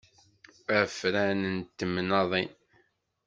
[0.79, 2.51] Afran n temnaḍin.